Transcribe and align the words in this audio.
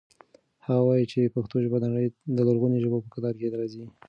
هغه 0.65 0.81
وایي 0.87 1.05
چې 1.11 1.33
پښتو 1.35 1.55
ژبه 1.63 1.77
د 1.79 1.85
نړۍ 1.93 2.07
د 2.37 2.39
لرغونو 2.47 2.81
ژبو 2.83 2.97
په 3.03 3.09
کتار 3.15 3.33
کې 3.39 3.53
راځي. 3.57 3.85